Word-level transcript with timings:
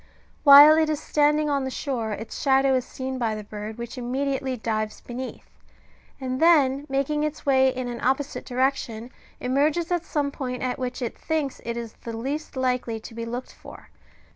While 0.43 0.77
it 0.77 0.89
is 0.89 0.99
standing 0.99 1.47
on 1.47 1.63
the 1.63 1.69
shore 1.69 2.11
its 2.11 2.41
shadow 2.41 2.73
is 2.73 2.85
seen 2.87 3.19
by 3.19 3.35
the 3.35 3.43
bird, 3.43 3.77
which 3.77 3.99
immediately 3.99 4.57
dives 4.57 4.99
beneath, 4.99 5.47
and 6.19 6.39
then 6.41 6.87
making 6.89 7.21
its 7.23 7.45
way 7.45 7.69
in 7.69 7.87
an 7.87 8.01
opposite 8.01 8.43
direction, 8.43 9.11
emerges 9.39 9.91
at 9.91 10.03
some 10.03 10.31
point 10.31 10.63
at 10.63 10.79
which 10.79 11.03
it 11.03 11.15
thinks 11.15 11.61
it 11.63 11.77
is 11.77 11.93
the 12.03 12.17
least 12.17 12.55
likely 12.55 12.99
to 12.99 13.13
be 13.13 13.25
looked 13.25 13.53
for. 13.53 13.89